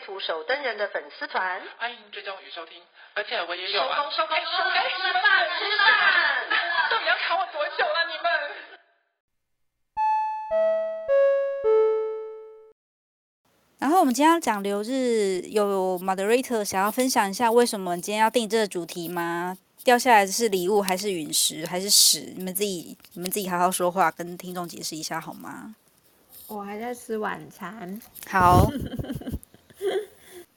[0.00, 2.80] 图手灯人的粉丝团，欢迎追踪与收听。
[3.14, 5.22] 而且我也有啊，收工收工收工，该吃饭
[5.58, 5.88] 吃饭，
[6.90, 8.30] 到底要卡我多久了你们？
[13.78, 19.56] 然后我们今天要讲流日，有 moderator 想要分享一下为什么今天要定这个主题吗？
[19.82, 22.32] 掉下来的是礼物还是陨石还是屎？
[22.36, 25.74] 你们自己你们自己好好说话，跟听众解释一下好吗？
[26.46, 28.00] 我还在吃晚餐。
[28.28, 28.66] 好。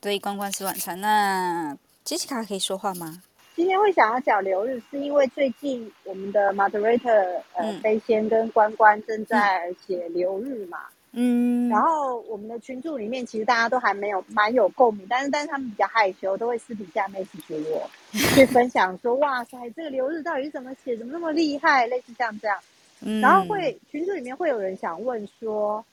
[0.03, 0.99] 对，关关吃晚餐。
[0.99, 1.73] 那
[2.03, 3.23] Jessica 可以说话吗？
[3.55, 10.79] 今天会想要讲流日，是因为最近我们的 moderator 呃飞仙跟关关正在写流日嘛。
[11.13, 11.69] 嗯。
[11.69, 20.97] 然后我们的群组里面，其实大家都还没有蛮有共鸣，但是但是他们比较害羞，都会私底下 message 给我，去分享说：“哇塞，这个流日到底是怎么写？
[20.97, 22.59] 怎么那么厉害？”类似像这样。
[22.99, 23.21] 嗯。
[23.21, 25.85] 然后会群组里面会有人想问说：“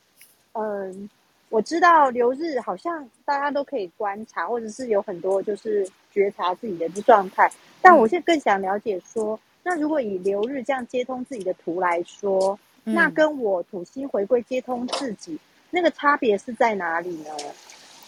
[0.55, 1.09] 嗯。”
[1.51, 7.51] 我知道流日好像大家都可以观察，或者是有很多就是觉察自己的状态。
[7.83, 15.39] 但我现在更想了解说，那如果以流日这样接通自己的图来说，嗯、那跟我土星回归接通自己，
[15.71, 17.31] 那个差别是在哪里呢？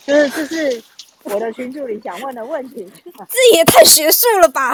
[0.06, 0.82] 就是这是
[1.24, 2.90] 我的群助理想问的问题。
[3.28, 4.70] 这也太学术了吧！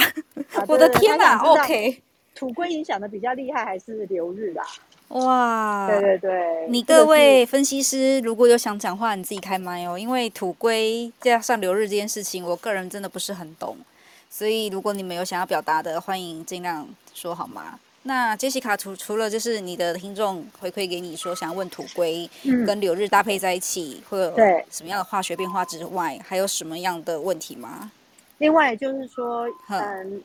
[0.52, 2.02] 啊、 我的天哪！OK，
[2.34, 4.62] 土龟影响的比较厉害，还是流日啦？
[5.09, 9.98] 哇，对对对，你各位分析师如果有想讲话，你自己开麦哦。
[9.98, 13.79] 因为土龟加上流日这件事情，我个人真的不是很懂，
[14.29, 17.79] 所以如果你们有想要表达的，欢迎尽量说好吗？
[18.02, 22.29] 那杰西卡除除了就是你的听众回馈给你说想要问土龟
[22.67, 24.35] 跟流日搭配在一起会有
[24.70, 27.91] 什么样的化学变化之外，还有什么样的问题吗？
[28.36, 30.23] 另外就是说，嗯。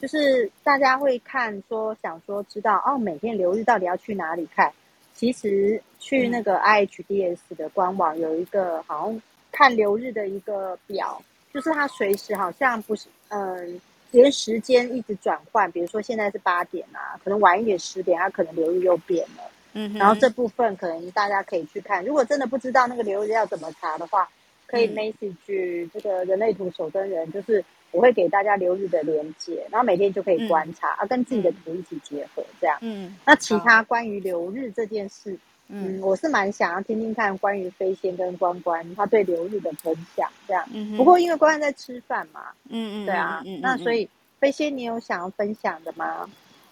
[0.00, 4.72] 就是大家会看说想说知道哦，每天流日到底要去哪里看？
[5.14, 11.22] 其实去那个 IHDS 的官网有一个好像看流日的一个表，
[11.54, 13.80] 就是它随时好像不是嗯，
[14.10, 19.50] 连时间一直转换，比如说现在是八点啊，可能晚一点十点，它可能流日又变了。
[19.72, 22.04] 嗯，然后这部分可能大家可以去看。
[22.04, 24.28] 如果真的不知道那个流日要怎么查的话，
[24.66, 27.64] 可以 message 这个人类图守灯人，就是。
[27.90, 32.76] 我会给大家流日的连接，然后每天就可以观察，嗯、啊，跟自己的图一起结合，这样。
[32.80, 33.16] 嗯。
[33.24, 35.32] 那其他关于流日这件事，
[35.68, 40.64] 嗯，嗯我是蛮想要听听看关于飞仙跟关关他对流日的分享，这样。
[40.72, 40.96] 嗯。
[40.96, 44.08] 不过因为关关在吃饭嘛，嗯嗯，对啊，嗯嗯，那所以
[44.38, 46.28] 飞仙你有想要分享的吗？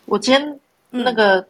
[0.07, 0.61] 我今天
[0.91, 1.47] 那个。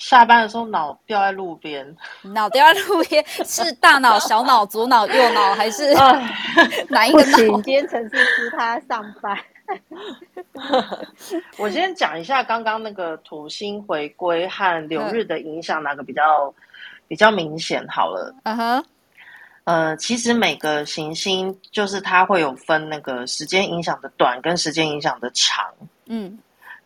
[0.00, 5.92] 嗯下班的时候脑掉在路边，脑掉在路边是大脑、小脑、左脑、右脑还是
[6.88, 7.36] 哪一个脑？
[7.36, 9.36] 今天陈思思他上班。
[11.58, 16.52] 我先讲一下刚刚那个土星回归和流日的影响，哪个比较
[17.06, 17.86] 比较明显？
[17.86, 18.84] 好了，嗯哼，
[19.64, 25.64] 呃，其实每个行星就是它会有分那个时间影响的短跟时间影响的长。
[26.06, 26.38] 嗯，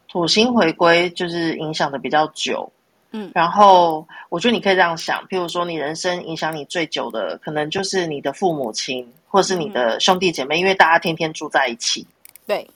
[0.08, 2.70] 土星回归就是影响的比较久。
[3.16, 12.04] 嗯，然后我觉得你可以这样想，譬如说你人生影响你最久的，可能就是你的父母亲，或是你的兄弟姐妹，嗯、因为大家天天住在一起。
[12.44, 12.68] 对，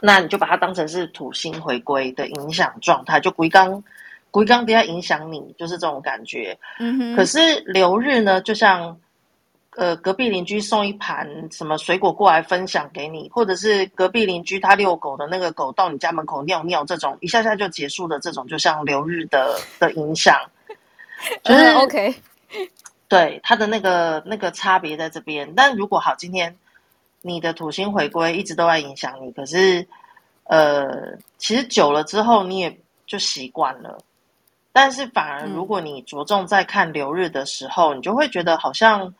[0.00, 3.82] 那你就把它当成是土星回归的影响状态，就归刚
[4.30, 6.56] 归刚比较影响你，就是这种感觉。
[6.78, 7.16] 嗯哼。
[7.16, 8.96] 可是流日呢，就像。
[9.74, 20.38] 呃，隔壁邻居送一盘什么水果过来分享给你，或者是隔壁邻居他遛狗的那个狗到你家门口尿尿，这种一下下就结束的这种，就像流日的 的影响，
[21.42, 22.14] 就是 OK。
[23.08, 25.50] 对，它的那个那个差别在这边。
[25.54, 26.54] 但如果好，今天
[27.22, 29.88] 你的土星回归一直都在影响你，可是
[30.44, 33.96] 呃，其实久了之后你也就习惯了。
[34.70, 39.14] 但是反而如果你着重在看流日的时候，嗯、你就会觉得好像。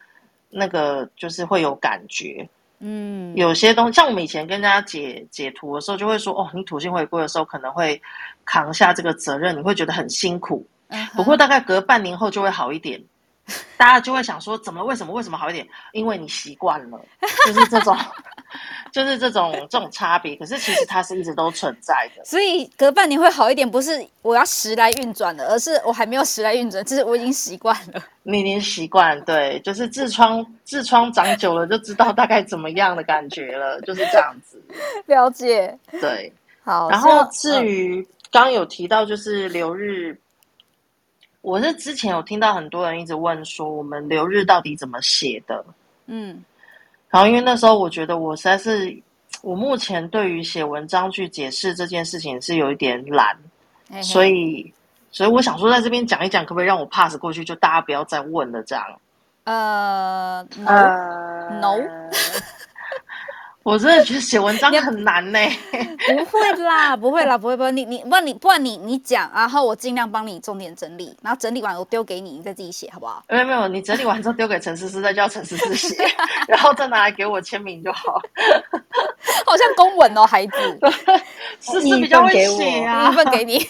[0.54, 2.46] 那个就是会有感觉，
[2.78, 8.00] 嗯，有些东西像我们以前跟大家解解图的时候，就会说哦，你土星回归的时候可能会
[8.44, 10.66] 扛下这个责任，你会觉得很辛苦。
[10.90, 11.16] Uh huh.
[11.16, 13.02] 不过大概隔半年后就会好一点，
[13.76, 15.66] 大家就会想说，怎么为什么为什么好一点？
[15.92, 17.00] 因为你习惯了，
[17.46, 17.96] 就是这种，
[18.92, 20.36] 就是这种这种差别。
[20.36, 22.24] 可是其实它是一直都存在的。
[22.24, 28.00] 所以隔半年会好一点，不是我要时来运转了，而是我还没有时来运转，就是我已经习惯了。
[28.22, 34.62] 你已经习惯，对，就是痔疮痔疮长久了就知道大概怎么样的感觉了，就是这样子。
[35.06, 36.88] 了解，对，好。
[36.88, 38.00] 然后至于
[38.30, 40.16] 刚刚有提到就是流日。
[41.42, 45.64] 我是之前有听到很多人一直问说，我们留日到底怎么写的？
[46.06, 46.42] 嗯，
[47.10, 48.96] 然后因为那时候我觉得我实在是，
[49.42, 53.36] 我目前对于写文章去解释这件事情是有一点懒，
[53.90, 54.72] 嘿嘿，所以，
[55.10, 58.84] 所以我想说在这边讲一讲，可不可以让我 pass 过去，就大家不要再问了，这样。
[59.44, 61.76] 呃呃，no。
[63.64, 65.38] 我真的觉得写文章很难呢。
[66.02, 67.70] 不会啦，不会啦，不会不会。
[67.72, 73.22] 你你不然你不然你你讲，然后我尽量帮你重点整理，然后整理完我丢给你，你再自己写，好不好？
[73.28, 75.96] 没有没有，你整理完之后丢给陈思思，再叫陈思思写，
[76.48, 78.20] 然后再拿来给我签名就好。
[79.46, 80.52] 好像公文哦，孩子。
[81.60, 83.64] 思思比较会写啊，一份给你，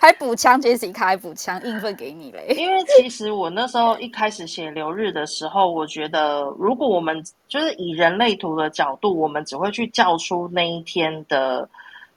[0.00, 2.54] 还补枪，Jessica 还补枪，硬份给你嘞。
[2.56, 11.68] 因为其实我那时候一开始写流日的时候，我觉得如果我们就是以人类图的角度，我们只会去叫出那一天的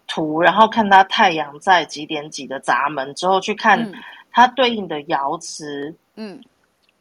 [0.08, 3.92] 图，然后看它太阳在几点几的闸门之后，去看
[4.31, 6.42] 它对应的爻辞，嗯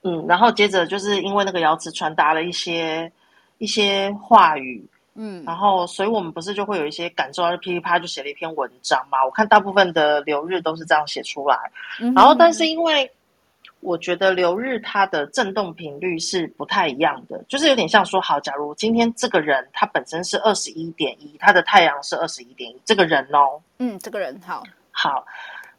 [0.02, 3.10] 嗯，然后接着就是因为那个爻辞传达了一些
[3.58, 4.88] 一些话语。
[5.20, 9.25] 嗯，然后，所以我们不是就会有一些感受，就噼里啪啦就写了一篇文章嘛。
[9.25, 11.58] 我看大部分的流日都是这样写出来，
[11.98, 13.10] 嗯、然后，但是因为
[13.80, 25.25] 我觉得流日它的震动频率是不太一样的，就是有点像说，好，假如今天这个人他本身是二十一点一，他的太阳是二十一点一，这个人哦，嗯，这个人好，好，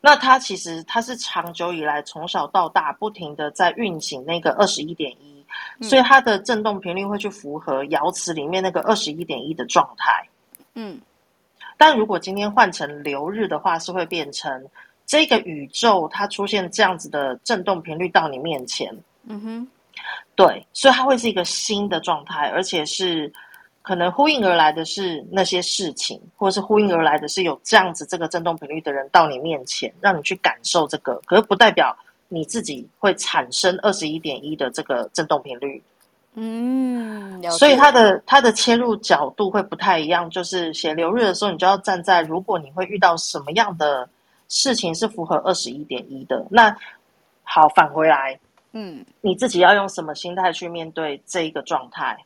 [0.01, 5.39] 那他其实他是长久以来从小到大不停的在运行那个二十一点一。
[5.81, 10.23] 所以它的震动频率会去符合爻辞里面那个二十一点一的状态。
[10.75, 11.01] 嗯，
[11.75, 14.63] 但如果今天换成流日的话，是会变成
[15.09, 18.95] 这个宇宙它出现这样子的震动频率到你面前。
[19.25, 19.67] 嗯哼，
[20.35, 23.33] 对，所以它会是一个新的状态，而且是
[23.81, 31.97] 可能呼应而来的是那些事情，或者是呼应而来的是有这样子这个震动频率的人到你面前，让你去感受这个，可是不代表。
[32.31, 35.81] 你自己会产生二十一点一的这个震动频率，
[36.35, 40.29] 嗯，所以它的它的切入角度会不太一样。
[40.29, 44.07] 就是写流日的时候，你就要站在如果你会遇到什么样的
[44.49, 46.75] 事情是符合二十一点一的，那
[47.43, 48.37] 好返回来，
[48.73, 52.17] 嗯，你自己要用什么心态去面对这一个状态？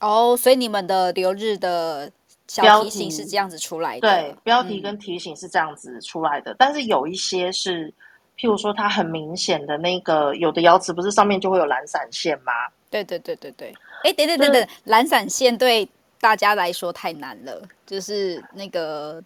[0.00, 2.12] 哦，所以你们的留日的
[2.46, 7.90] 小提醒是这样子出来的，对，标题跟提醒是这样子出来的，嗯，但是有一些是。
[8.36, 12.52] 譬如说，它很明显的那个有的爻辞不是上面就会有蓝闪线吗？
[12.90, 13.72] 对对对对对。
[14.02, 15.88] 哎，等等等等，蓝闪线对
[16.18, 17.62] 大家来说太难了。
[17.86, 19.22] 就是那个，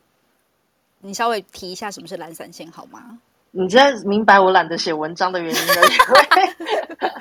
[1.01, 3.19] 你稍微提一下什么是懒散线好吗？
[3.51, 5.75] 你现在明白我懒得写文章的原因了？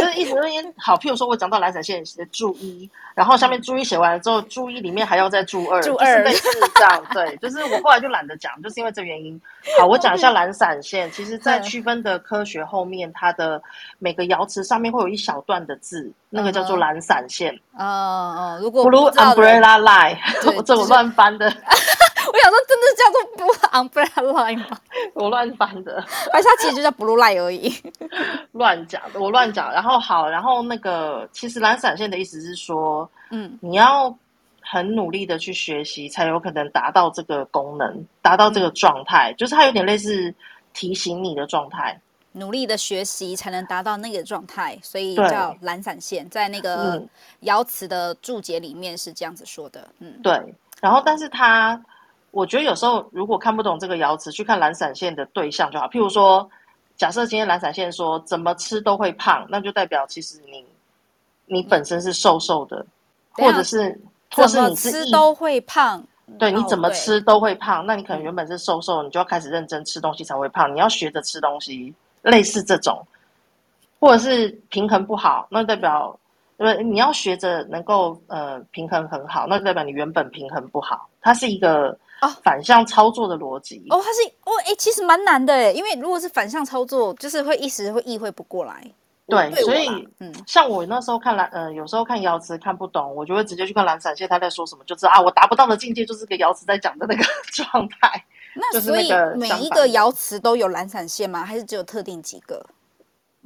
[0.00, 7.04] 就是一直那边好，譬如说我讲到懒散线写注一，然后下面注一写完了之后，注一里面还要再注二，注二类似这样。
[7.12, 9.38] 对，就是我后来就懒得讲，就是因为这原因。
[9.78, 11.10] 好，我讲一下懒散线。
[11.10, 13.60] 其实，在区分的科学后面，它的
[13.98, 17.52] 每个爻辞上面会有一小段的字，那个叫做懒散线。
[17.76, 20.16] 哦哦，如果 Blue Umbrella Line，
[20.56, 21.52] 我这我乱翻的。
[22.36, 24.78] 我想说，真的叫做 Blue Umbrella Line 吗？
[25.14, 27.72] 我乱翻的，还是它其实就叫 Blue Line 而已？
[28.52, 29.72] 乱讲，我乱讲。
[29.72, 34.14] 然后好，然后那个其实懒散线的意思是说，嗯，你要
[34.60, 40.34] 很努力的去学习，才有可能达到这个功能，达到这个状态，嗯、就是它有点类似
[40.74, 41.98] 提醒你的状态。
[42.32, 46.28] 努力的学习才能达到那个状态，所以叫懒散线。
[46.28, 47.02] 在那个
[47.44, 49.88] 爻辞的注解里面是这样子说的。
[50.00, 50.34] 嗯，对。
[50.82, 51.82] 然后，但是它。
[52.36, 55.88] 我觉得有时候如果看不懂这个爻辞，去看懒散线的对象就好。
[55.88, 56.46] 譬如说，
[56.94, 60.62] 假设今天懒散线说怎么吃都会胖，那就代表其实你
[61.46, 62.84] 你本身是瘦瘦的，
[63.38, 63.98] 嗯、或者是
[64.32, 66.04] 或是你吃都会胖。
[66.38, 70.70] 对，你怎么吃都会胖，那你可能原本是瘦瘦，你就要开始认真吃东西才会胖。
[70.74, 73.02] 你要学着吃东西，类似这种，
[73.98, 76.14] 或者是平衡不好，那代表
[76.58, 81.08] 因为你要学着能够呃平衡很好，那代表你原本平衡不好。
[81.22, 81.98] 它是一个。
[82.22, 88.82] 哦，反向操作的逻辑哦，它是哦，哎，其实蛮难的哎，因为如果是反向操作，就是会一时会意会不过来。
[89.28, 89.88] 对，对所以
[90.20, 98.24] 嗯，像我那时候看蓝，呃，有时候看瑶池看不懂，我就会直接去看蓝闪现，他在说什么，就知道啊，我达不到的境界就是个瑶池在讲的那个 状态。
[98.54, 101.44] 那所以每一个瑶池都有蓝闪现吗？
[101.44, 102.64] 还是只有特定几个？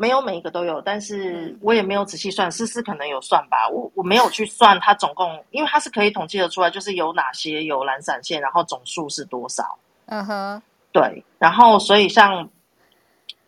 [0.00, 3.68] 没有每一个都有，但是我也没有仔细算，思思可能有算吧。
[3.68, 9.78] 我我没有去算它总共，因为它是可以统计得出来，就是有哪些有懒散线，然后总数是多少。
[10.06, 11.22] 嗯哼，对。
[11.38, 12.48] 然后所以像，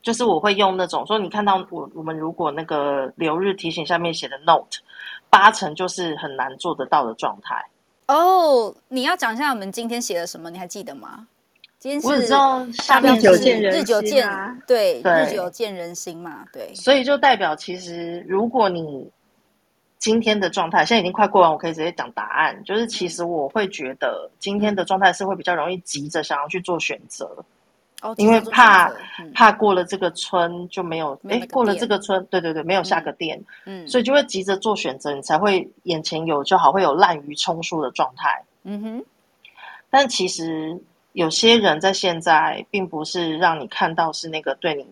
[0.02, 4.78] 就是我会用那种说，你看到我我们如果那个留日提醒下面写的 note，
[5.30, 7.64] 八成就是很难做得到的状态。
[8.08, 10.50] 哦，你要讲一下我们今天写了什么？
[10.50, 11.26] 你还记得吗？
[11.82, 16.72] 今天是我只知道下面日久见人心啊，日久见，对，对日久见人心嘛，对。
[16.76, 19.10] 所以就代表，其实如果你
[19.98, 22.62] 今天的状态现在已经快过完，我可以直接讲答案。
[22.62, 27.28] 就是其实我会觉得今天的状态是会比较容易急着想要去做选择，
[28.02, 28.86] 哦，因为怕、
[29.18, 38.44] 嗯、怕过了这个村就没有，哎，过了这个村，对对对，没有下个店，嗯，所以就会急着做选择，你才会眼前有就好，会有滥竽充数的状态。
[38.62, 39.04] 嗯哼，
[39.90, 40.80] 但其实。
[41.12, 44.86] 有些人在现在并不是让你看到是那个对你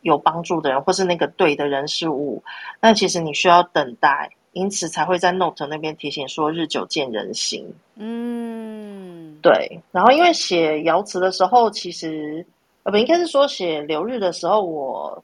[0.00, 2.42] 有帮助的人，或是那个对的人事物，
[2.80, 7.66] 那其实你需要等待，因此才会在 Note 那边提醒说日久见人心。
[7.96, 9.78] 嗯，对。
[9.92, 12.46] 然后因为写爻辞的时候，其实
[12.84, 15.22] 呃不应该是说写流日的时候，我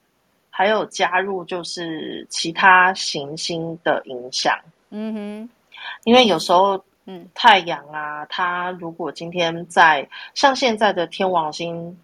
[0.51, 4.55] 还有加入就是其他行星的影响。
[4.91, 5.51] 嗯哼，
[6.05, 6.83] 因为有时候。
[7.05, 11.99] 嗯，太阳啊，它如果今天在像现在的天王星，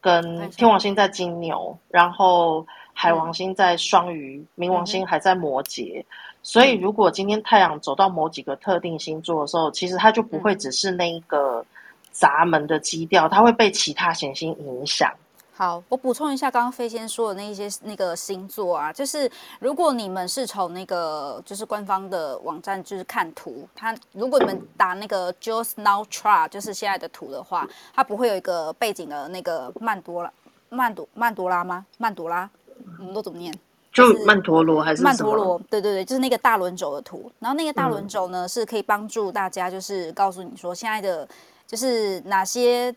[0.00, 6.04] 跟天王星在金牛，然后海王星在双鱼，嗯、冥王星还在摩羯，嗯、
[6.42, 11.64] 所以如果今天太阳走到某几个特定星座的时候，其实它就不会只是那一个
[12.12, 15.10] 闸门的基调，它会被其他行星影响。
[15.56, 19.30] 好，我补充一下，刚刚飞仙说的那一些那个星座啊，就是
[19.60, 30.32] 如果你们是从那个就是官方的网站就是看图，它如果你们打那个 Just Now Chart 就是现在的图的话，它不会有一个背景的那个曼多拉
[30.70, 31.86] 曼多曼多拉吗？
[31.98, 32.50] 曼多拉，
[32.98, 33.56] 我们都怎么念？
[33.92, 35.56] 就曼陀罗还是曼陀罗？
[35.70, 37.30] 对对对，就是那个大轮轴的图。
[37.38, 41.28] 然后那个大轮轴呢，嗯、是可以帮助大家，就是告诉你说现在的
[41.64, 42.92] 就是哪些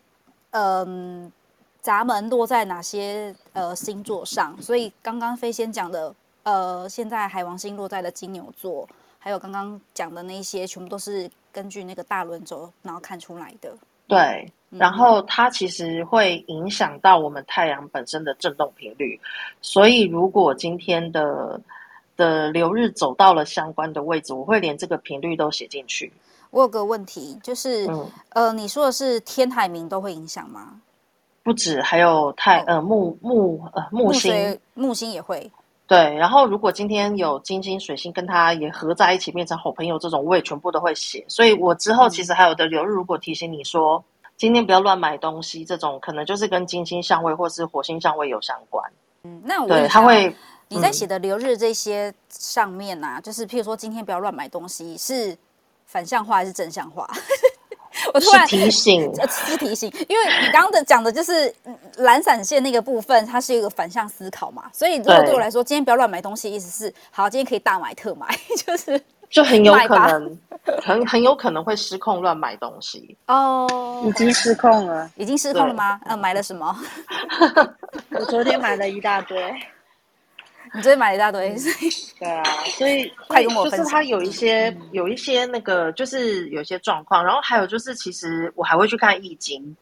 [0.50, 1.30] 嗯。
[1.82, 4.60] 闸门落在哪些呃星座上？
[4.60, 8.86] 所以刚刚飞仙讲的，呃，现在海王星落在了金牛座，
[9.18, 13.72] 还有刚刚讲的那些，全部都是根据那个大轮轴然后看出来的。
[14.06, 19.20] 对，然后它其实会影响到我们太阳本身的振动频率，
[19.60, 21.60] 所以如果今天的
[22.16, 26.12] 的流日走到了相关的位置，我会连这个频率都写进去。
[26.50, 30.80] 我有个问题，就是、嗯、呃，你说的是天海明都会影响吗？
[31.48, 35.50] 不止，还有太呃木木呃木星，木星也会。
[35.86, 41.24] 对，然后如果今天有金星、水星跟他也合在一起变成好朋友，这种我也全部都会写。
[41.26, 48.84] 所以我之后其实还有的流日，如果提醒你说、嗯、今天不要乱买东西，这种可能就是跟金星相位或是火星相位有相关。
[49.22, 50.36] 嗯，那我对他会
[50.68, 55.34] 你在写的流日这些上面啊，嗯、就是譬如说今天不要乱买东西，是
[55.86, 57.08] 反向化还是正向话？
[58.14, 61.52] 我突然提醒，是提醒，因为你刚刚的讲的就是
[61.98, 68.26] 懒散线那个部分，它是一个反向思考嘛，所以如果对我来说，今天不要乱买东西，意思是好，今天可以大买特买，
[68.66, 70.38] 就是就很有可能，
[70.82, 73.16] 很很有可能会失控乱买东西。
[73.26, 76.00] 哦，已经失控了，已经失控了吗？
[76.06, 76.76] 呃，买了什么？
[78.12, 79.38] 我昨天买了一大堆。
[80.74, 82.44] 你最近买了一大堆，所以对啊，
[82.76, 83.78] 所以 快跟我分享。
[83.80, 89.76] 就是它有一些、嗯、有一些那个，就是有一些状况，然后还有就是，其实我还会去看易经。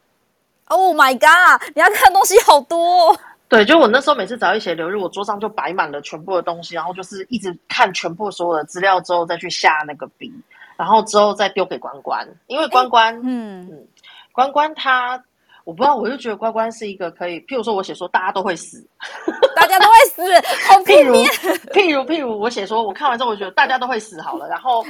[0.65, 1.61] Oh my god！
[1.75, 3.19] 你要看的东西好多、哦。
[3.49, 10.31] 对，就我那时候每次只要一写流入，我桌上就摆满了全部的东西，然后就是一直看全部所有的资料之后再去下那个笔，
[10.75, 13.87] 然后之后再丢给关关，因为关关，嗯嗯，
[14.31, 15.23] 关关他。
[15.67, 18.87] 我不知道，我就觉得关关是一个可以，譬如说我写说大家都会死，
[19.53, 20.23] 大家都会死，
[20.65, 21.13] 好譬如
[21.73, 24.85] 譬如譬如我写说，我看完之后我觉得大家都会死好了，然后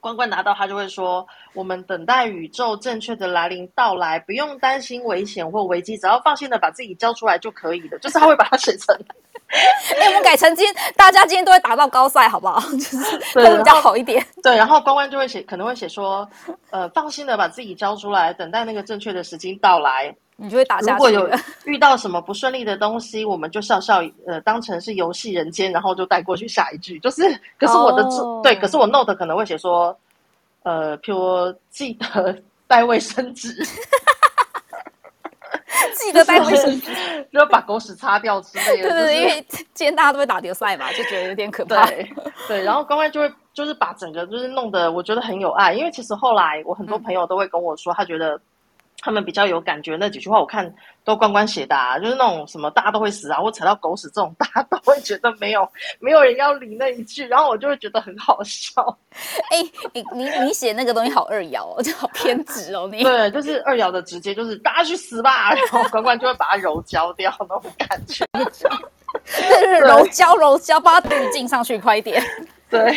[0.00, 7.98] 关关拿到他就会说，我们等待宇宙正确的来临到来，不用担心危险或危机，只要放心的把自己交出来就可以了。
[7.98, 8.96] 就是他会把它写成。
[9.96, 12.60] 哎、欸，我们改成今天，大家今天都会打到高赛，好不好？
[12.72, 12.98] 就是
[13.34, 14.24] 会比较好一点。
[14.42, 16.28] 对，然后关关就会写，可能会写说，
[16.70, 20.92] 呃，放心的把自己交出来，等待那个正确的时机到来，你就会打下去。
[20.92, 21.30] 如果有
[21.64, 26.98] 遇到什么不顺利的东西，我们就笑笑，呃，当成是游戏人间，然后就带过去下一句。
[26.98, 27.22] 就是，
[27.58, 28.42] 可是我的，oh.
[28.42, 29.96] 对，可是我 note 可能会写说，
[30.62, 32.36] 呃，譬如记得
[32.66, 33.66] 带卫生纸。
[36.08, 36.90] 记得带卫生纸，
[37.32, 38.88] 就把狗屎擦掉之类的。
[38.88, 41.84] 对对对，因为今天大家都会打碟赛嘛，就觉得有点可怕。
[41.86, 42.10] 对
[42.48, 48.40] 对，然后乖乖就会就是把整个就是弄得我觉得很有爱，因为其实后来我很多朋友都会跟我说，他觉得
[49.00, 50.74] 他们比较有感觉那几句话，我看
[51.04, 55.66] 都关关写的，啊，就是那种什么大家都会死啊，或踩到狗屎这种， 大家都会觉得没有
[56.00, 58.82] 没有人要理那一句，然后我就会觉得很好笑。
[59.50, 63.04] 哎、欸，你你你写那个东西好二爻哦，就好偏执哦，你。
[63.04, 72.20] 对，就是二爻的直接就是大家去死吧，然后关关就会把它揉焦掉那种感觉， 对揉焦揉焦，把它滤镜上去快一点，
[72.68, 72.92] 对，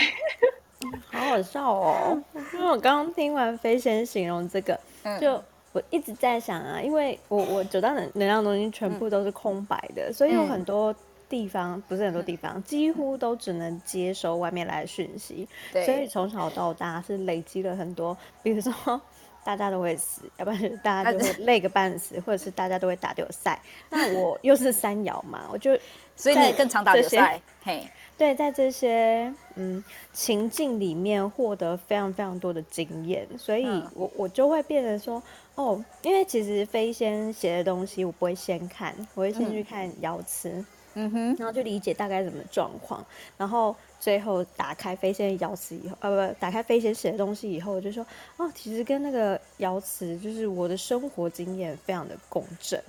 [1.11, 2.19] 好好笑哦，
[2.53, 4.79] 因为我刚刚听完飞仙形容这个，
[5.21, 5.41] 就。
[5.73, 10.93] 嗯我一直在想啊，因为我我九大能能量中心全部都是空白的，嗯、所以有很多
[11.29, 15.47] 地方、嗯、不是很多地方、嗯，几乎都只能接收外面来的讯息。
[15.71, 19.01] 对，所以从小到大是累积了很多，比如说
[19.45, 23.57] 大家都会死，要不然大家就会累个半死， 或者是大家都会打丢赛。
[23.89, 25.71] 那我又是三爻嘛，我就
[26.17, 27.39] 所以你更常打丢赛。
[27.63, 27.87] 嘿。
[28.21, 35.23] 对，在这些嗯情境里面获得非常非常多的经验，所以我我就会变得说
[35.55, 40.63] 哦，因为其实飞仙写的东西我不会先看，我会先去看瑶池，
[40.93, 43.03] 嗯哼，然后就理解大概什么状况，
[43.37, 48.05] 然后最后打开飞仙瑶池以后，呃不，打开飞仙写的东西以后，我就说
[48.37, 52.79] 哦，其实跟那个瑶池就是我的生活经验非常的共振。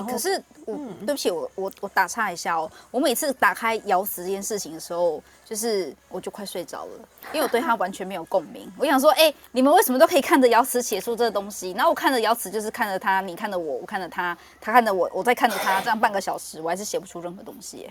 [0.00, 2.70] 欸、可是我、嗯、对不起，我我我打岔一下哦。
[2.90, 8.70] 我每次打开爻辞这件事情的时候，就是我就快睡着了，因为我对他完全没有共鸣。
[8.78, 11.72] 我想说，哎、欸，你们为什么都可以看着瑶池写出这个东西？
[11.72, 17.88] 然后我看着瑶池就是看着他，你看着我，我看着他，他看着我，我在看着他，这样半个小时，我还是写不出任何东西。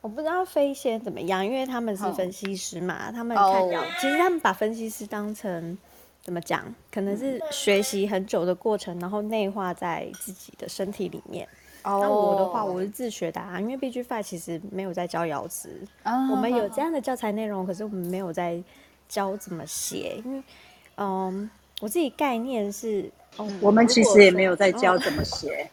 [0.00, 5.76] 我不知道飞仙怎么样，因为他们是分析师嘛，他们看爻、哦，其实他们把分析师当成。
[6.28, 6.62] 怎么讲？
[6.92, 11.48] 可能是学习很久的过程，然后内化在自己的身体里面。
[11.84, 12.02] Oh.
[12.02, 15.70] 那我的话，我是自学的啊，因为 B G Five 其实没有在教爻辞
[16.02, 16.32] ，oh.
[16.32, 18.62] 我们有这样的教材内容，可是我们没有在
[19.08, 20.20] 教怎么写。
[20.22, 20.42] 因为，
[20.98, 21.48] 嗯，
[21.80, 25.70] 我自己概念是，哦、我们其实也没有在教怎么写。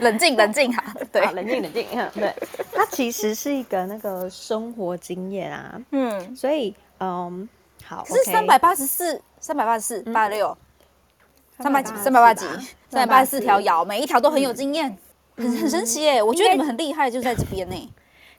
[0.00, 2.34] 冷静，冷静哈，对，冷静，冷静，对，
[2.72, 6.74] 它其实是一个那个生活经验啊，嗯，所以。
[6.98, 7.44] 嗯、um,，
[7.84, 10.56] 好，是三百八十四，三百八十四，八六，
[11.58, 12.46] 三百几，三百八几，
[12.88, 13.40] 三百八十四。
[13.40, 14.96] 条摇，每一条都很有经验，
[15.36, 16.22] 嗯、很很神奇耶！
[16.22, 17.92] 我觉得你们很厉害，就在这边呢。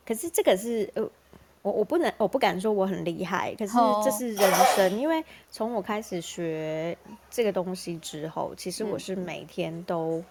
[0.06, 1.10] 可是这个是呃，
[1.62, 6.98] 我我不能，我不敢说我很厉害，可是这是人生，因为从我开始学
[7.30, 10.24] 这个东西之后，其实我是每天都。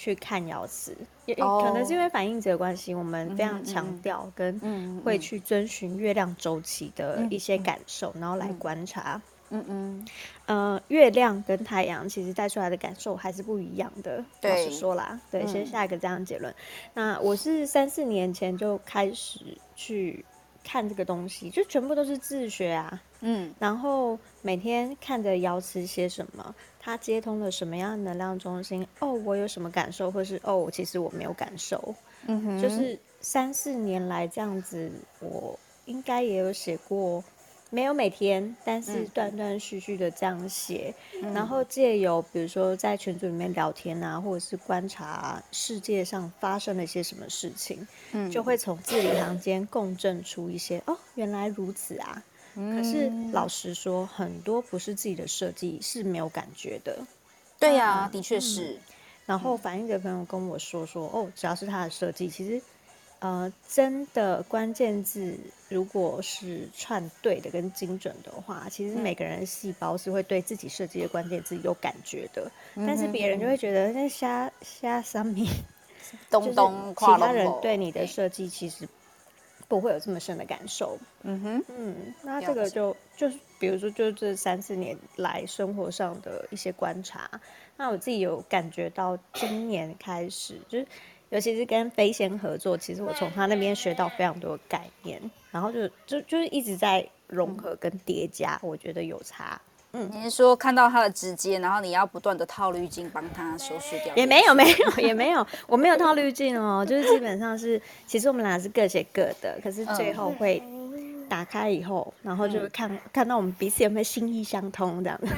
[0.00, 4.58] 去看爻辞，也可能是因为反应者的关系，我们非常强调跟
[5.04, 9.20] 会去遵循月亮周期的一些感受，然后来观察。
[9.50, 10.08] 嗯嗯，
[10.46, 14.24] 呃，月亮跟太阳其实带出来的感受还是不一样的。
[14.40, 16.54] 老实说啦，对，先下一个这样结论。
[16.94, 20.24] 那我是三四年前就开始去
[20.64, 23.02] 看这个东西，就全部都是自学啊。
[23.20, 26.54] 嗯，然后每天看着瑶辞写什么。
[26.82, 28.86] 它接通了什么样的能量中心？
[29.00, 31.94] 哦，我有什么感受，或是哦，其实我没有感受。
[32.26, 34.90] 嗯哼，就是三四年来这样子，
[35.20, 37.22] 我应该也有写过，
[37.68, 40.94] 没有每天，但是断断续续的这样写。
[41.22, 52.22] 嗯、然后借由比如说在群组里面聊天啊，或者是观察世界上发生了一些什么事情，嗯，就会从字里行间共振出一些哦，原来如此啊。
[52.54, 56.98] 可是老实说，很多不是自己的设计是没有感觉的。
[57.58, 58.78] 对呀、啊，的确是。
[59.26, 62.60] 然后反映的朋友跟我说说，哦，只要是他的设计，其实，
[63.20, 72.50] 呃，真的关键字如果是串对的跟精准的话，其实每个人的细胞是会对自己设计的关键字有感觉的。
[72.74, 75.48] 但是别人就会觉得那瞎瞎三米，
[76.28, 78.88] 东东，其他人对你的设计其实。
[79.70, 87.30] 不会有这么深的感受，嗯哼，嗯，那这个就就是，比如说，就这三四年来生活上的一些观察，
[87.76, 90.84] 那我自己有感觉到，今年开始，就是
[91.28, 99.62] 尤其是跟飞仙合作，其实我从他那边学到非常多的概念，然后就就就是一直在融合跟叠加，我觉得有差。
[99.92, 104.14] 嗯，你是说看到他的直接，然后你要不断的套滤镜帮他修饰掉？
[104.14, 110.62] 也没有，没有， 也没有，我没有套滤镜哦，就是基本上是，其实我们俩是各写各的，可是最后会。
[111.30, 115.18] 打开以后，然后就看、嗯、看到我们彼此有没有心意相通这样。
[115.20, 115.28] 子。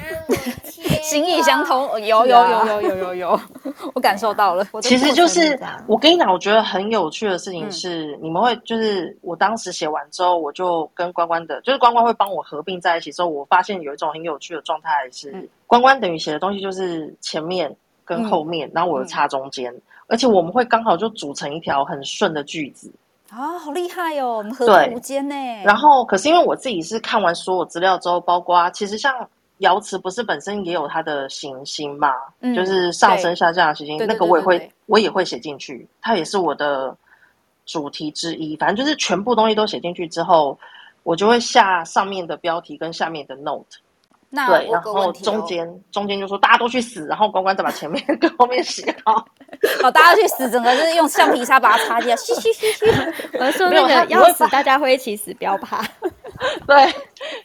[1.03, 3.39] 心意相通，有有有有有有有，
[3.93, 4.65] 我感受到了。
[4.81, 22.91] 其实就是我跟你讲，我觉得很有趣的事情是，嗯、你们会就是我当时写完之后，我就跟关关的，就是关关会帮我合并在一起之后，我发现有一种很有趣的状态是，嗯、关关等于写的东西就是前面跟后面，嗯、然后我又插中间、嗯，而且我们会刚好就组成一条很顺的句子。
[23.35, 24.37] 啊，好厉害哦！
[24.37, 25.35] 我们合作无间呢。
[25.65, 32.13] 然后，可是因为我自己是看完所有资料之后，包括其实像瑶池不是本身也有它的行星嘛？
[32.41, 36.95] 嗯就是上升下降的行星，那个我也会我也会写进去，它也是我的
[37.65, 38.55] 主题之一。
[38.57, 40.55] 反正就是全部东西都写进去之后，
[41.01, 43.79] 我就会下上面的标题跟下面的 note。
[44.35, 49.23] 那对，然后中间中间就说大家都去死，然后关关再把前面跟后面洗好。
[49.79, 52.85] 好， 大家去死，整个就是用橡皮擦把它擦掉，嘻嘻嘻嘻。
[53.39, 55.85] 我说那个要死，大家会一起死，不要怕。
[56.65, 56.91] 对，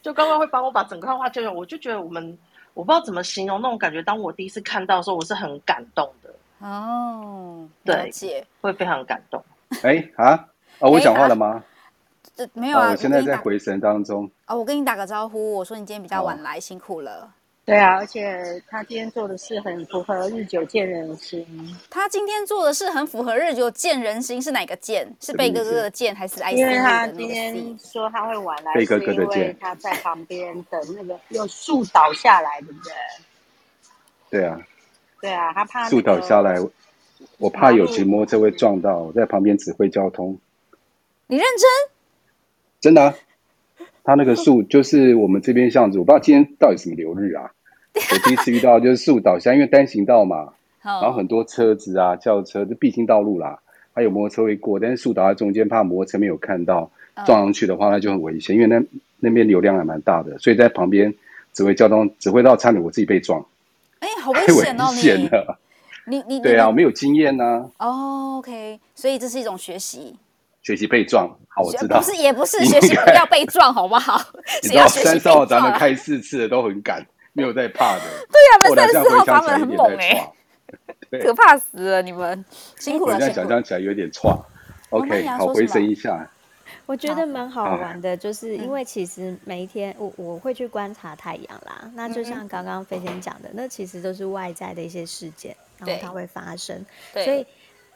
[0.03, 2.39] 就关关会帮我把整个画就我就觉得我们
[2.73, 4.03] 我不知道怎么形容那种感觉。
[4.03, 8.11] 当我第一次看到的时候，我是很感动的，哦，对。
[8.63, 9.45] 会非常感动。
[9.83, 10.31] 哎啊
[10.81, 10.89] 啊！
[10.89, 11.63] 我讲话了吗？
[12.39, 14.31] 这没有啊，哦，我现在在回神当中。
[14.45, 17.29] 啊、我跟你打个招呼，我说你今天比较晚哦来，辛苦了。
[17.65, 21.45] 对啊，而且他今天做的事很符合日久见人心。
[21.91, 25.13] 他今天做的事很符合日久见人心，是哪个见？
[25.21, 32.93] 是贝哥哥的见，还是 I C 因为他今天说他会晚来，贝哥哥的是因为他在旁边等那个有树倒下来，对不对？
[34.31, 34.61] 对啊，
[35.21, 36.57] 对啊，他怕、那个、树倒下来，
[37.39, 40.39] 我怕有骑摩托车会撞到，我在旁边指挥交通。
[41.27, 41.98] 你认真？
[42.81, 43.15] 真的、啊，
[44.05, 47.51] 他那个树就是我们这边巷子，我不知道今天到底什么流日啊。
[47.95, 53.59] 我第一次遇到就是树倒下，因为单行道嘛，然后很多车子啊、轿车，就必经道路啦，
[53.93, 56.91] 还有摩托车会过，但是树倒在中间，怕摩托车没有看到
[57.27, 58.81] 撞上去的话，那就很危险，因为那
[59.19, 61.13] 那边流量还蛮大的，所以在旁边
[61.53, 63.45] 指挥交通，指挥到差点我自己被撞，
[63.99, 64.87] 哎，好危险哦！
[64.95, 65.59] 险了。
[66.07, 70.15] 你你对啊，我没有经验呢、哦，OK，所以这是一种学习。
[70.63, 71.99] 学习被撞，好，我知道。
[71.99, 74.21] 不是，也不是 应学习不要被撞，好不好？
[74.63, 75.63] 你知道谁要学习被三十号咱？
[75.63, 78.03] 们开四次的都很赶，没有在怕的。
[78.31, 80.33] 对呀，我后们三十四号来这样回想咱们很猛哎，
[81.23, 82.03] 可怕死了！
[82.03, 82.45] 你们
[82.77, 83.35] 辛苦了，我现在。
[83.35, 84.45] 想象起来有点错。
[84.91, 86.29] 那 OK，好，回神一下。
[86.85, 91.91] 我觉得蛮好好玩的，就是嗯因为其实每一天我我会去观察太阳啦。
[91.95, 96.83] 那就像刚刚飞仙讲的，那其实都是外在的一些事件，然后它会发生。
[97.13, 97.47] 对所以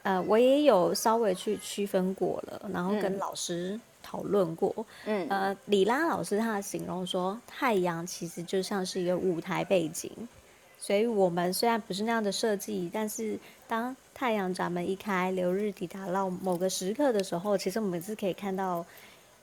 [0.03, 4.73] 呃，我也有稍微去区分过了，然后跟嗯老师讨论过。
[5.05, 10.11] 嗯呃，李拉老师他的形容说，太阳其实就像是一个舞台背景，
[10.77, 18.85] 所以我们虽然不是那样的设计，但是当太阳闸门一开，流日抵达到某个时刻的时候，其实我们是可以看到，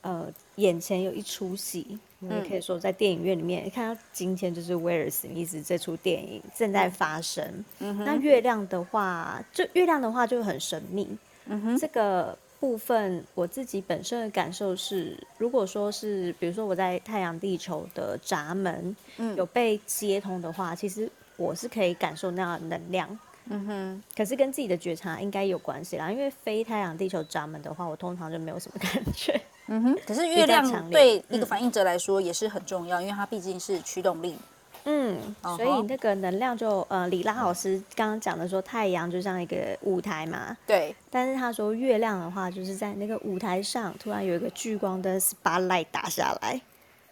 [0.01, 7.43] 呃，眼前有一出戏，我们也可以说在电影院里面、看到今天就是威尔史密斯这出电影正在发生。
[7.79, 11.07] 嗯那月亮的话，就月亮的话就很神秘。
[11.45, 23.19] 嗯哼，这个部分我自己本身的感受是，如果说是比如说我在太阳地球的闸门、嗯有被接通的话，其实我是可以感受那样的能量。
[23.51, 29.39] 嗯哼，可是跟自己的觉察应该有关系啦，因为非太阳地球闸门的话，我通常就没有什么感觉。
[29.67, 29.97] 嗯哼。
[30.07, 34.35] 可是月亮对一个嗯反应者来说也是很重要，因为它毕竟是驱动力。
[34.83, 46.59] 嗯，所以那个能量就呃，李拉老师刚刚讲的说，太阳就像一个舞台嘛，对，但是他说月亮的话，就是在那个舞台上突然有一个聚光灯 spotlight 打下来，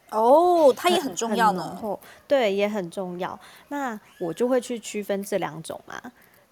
[0.10, 1.78] 哦，它也很重要呢。
[1.80, 3.40] 厚，对，也很重要。
[3.68, 6.02] 那我就会去区分这两种嘛。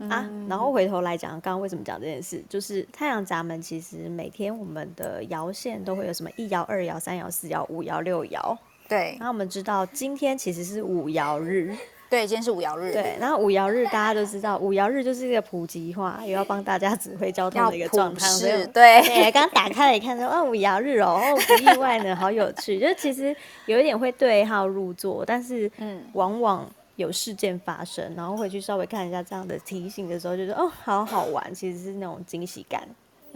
[0.09, 8.57] 啊，嗯然后回头来讲，刚刚为什么讲这件事，就是太阳闸门其实每天我们的爻线都会有什么一爻、二爻、三爻、四爻、五爻、六爻。
[8.87, 11.75] 对然后我们知道今天其实是五爻日，
[12.09, 12.93] 对，今天是五爻日。
[12.93, 18.25] 对，然后五爻日大家都知道，五爻日就是一个普及化，也要帮大家指挥交通的一个普状态。
[18.67, 22.79] 对，对，刚打开来看说，哦，五爻日哦，哦，不意外呢，好有趣。
[22.79, 26.65] 就其实有一点会对号入座，但是嗯往往
[26.97, 32.85] 有事件发生，然后回去稍微看一下这样的提醒的时候，就说哦，好好玩，其实是那种惊喜感。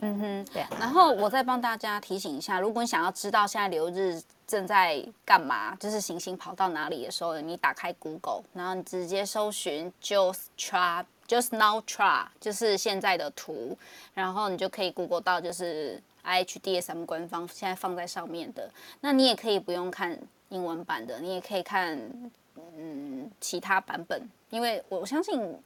[0.01, 0.45] 嗯哼。
[0.51, 13.77] 对啊，然后我再帮大家提醒一下，如果你想要知道现在流日正在干嘛，就是行星跑到哪里的时候，你打开 Google，然后你直接搜寻 Just Chart Just Now Chart，就是现在的图，
[14.15, 18.69] 然后你就可以 Google 到就是 IHDSM 官方现在放在上面的。
[19.01, 20.17] 那你也可以不用看
[20.49, 21.97] 英文版的，你也可以看
[22.77, 25.57] 嗯其他版本，因为我相信。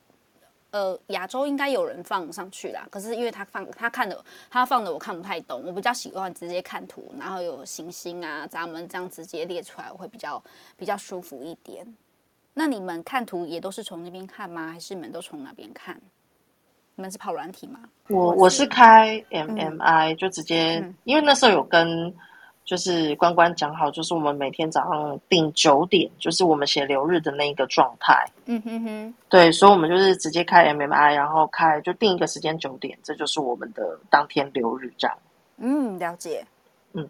[0.72, 10.44] 呃，亚洲应该有人放上去啦，可是因为他放他看的他放的我看不太懂，我比较喜欢直接看图，然后有行星啊、咱们这样直接列出来，我会比较
[10.76, 11.88] 比较舒服一点。
[12.54, 14.70] 那你们看图也都是从那边看吗？
[14.74, 15.96] 还是你们都从哪边看？
[16.96, 17.80] 你们是跑软体吗？
[18.10, 22.14] 我我是开 MMI，、就直接，嗯因为那时候有跟
[22.66, 28.26] 就是关关讲好，就是我们每天早上定九点，就是我们写留日的那一个状态。
[28.48, 35.16] 嗯哼哼，对，所以我们就是直接开 MMI，然后开就定一个时间九点，这就是我们的当天留日这样。
[35.58, 36.44] 嗯，了解。
[36.94, 37.08] 嗯，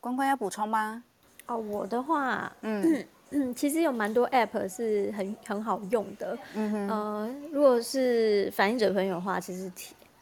[0.00, 1.04] 关关要补充吗？
[1.46, 6.38] 哦，我的话，嗯嗯，其实有蛮多 App 是很很好用的。
[6.54, 9.70] 嗯哼，呃，如果是反映者朋友的话，其实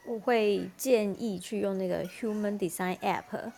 [0.07, 3.53] 我会建议去用那个 Human Design App。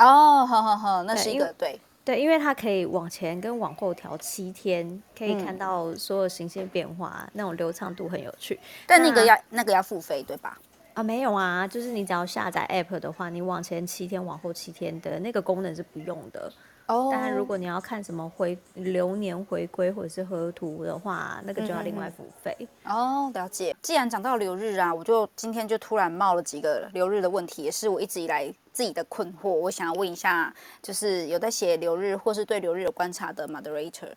[0.00, 8.58] 哦，好好好，那是一个对对，对，因为它可以往前跟往后调七天，可以看到所有行星变化，嗯、那种流畅度很有趣。
[8.86, 10.58] 但那个要那，那个要付费对吧？
[10.94, 16.50] 啊，没有啊，就是你只要下载 App 的话，你往前七天，往后七天的那个功能是不用的。
[16.86, 17.10] 哦。
[17.12, 22.56] 当然，如果你要看什么回流年回归或者是河图的话，那个就要另外付费。
[22.84, 22.92] 嗯。
[22.96, 23.76] 哦，了解。
[23.82, 28.52] 既然讲到流日啊，我就今天就突然冒了几个流日的问题，也是我一直以来。
[28.72, 34.12] 自己的困惑，我想要问一下，就是有在写流日或是对流日有观察的 moderator，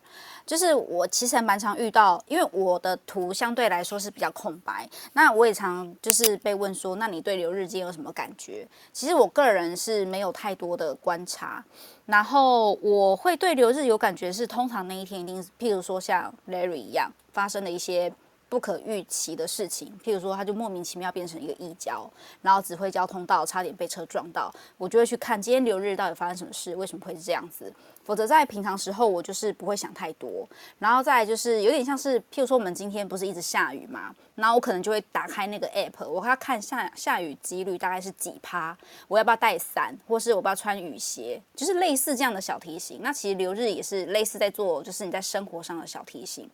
[0.46, 8.66] 就是我其实还蛮常遇到，因为我的图相对来说是比较空白，那我也常就是被问说，那你对流日间有什么感觉？
[8.92, 11.64] 其实我个人是没有太多的观察，
[12.06, 18.12] 然后我会对流日有感觉是，通常那一天一定，譬如说像 Larry 一样发生的一些。
[18.48, 22.08] 不可预期的事情，譬如说，他就莫名其妙变成一个异焦，
[22.42, 27.72] 然后指挥交通道差点被车撞到，我就会去看今天流日到底发生什么事，为什么会是这样子？
[28.04, 30.46] 否则在平常时候，我就是不会想太多。
[30.78, 38.76] 然后再就是有点像是，譬如说我们今天不是一直下雨嘛，然后我可能就会打开那个 app，我要看下下雨几率大概是几趴，
[39.08, 43.00] 我要不要带伞，或是我不要穿雨鞋，就是类似这样的小提醒。
[43.02, 46.48] 那其实流日也是类似在做，就是你在生活上的小提醒。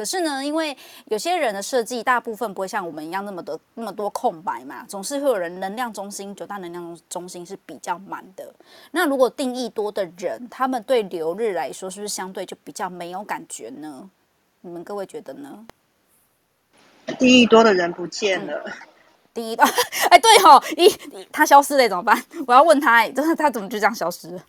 [0.00, 0.74] 可是呢，因为
[1.08, 8.50] 有些人的设计大部分不会像我们一样那么的那么多空白嘛，总是会有人能量中心九大能量中心是比较满的。
[8.92, 14.08] 那如果定义多的人，他们对流日来说是不是相对就比较没有感觉呢？
[14.62, 15.66] 你们各位觉得呢？
[17.18, 18.72] 定义多的人不见了，嗯、
[19.34, 19.66] 定义多，
[20.08, 22.24] 哎，对吼、哦，咦，他消失了怎么办？
[22.46, 24.42] 我要问他，哎，就是他怎么就这样消失了？